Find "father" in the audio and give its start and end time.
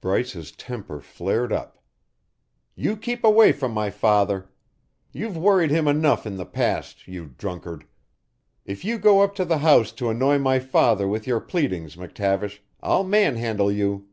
3.90-4.48, 10.60-11.08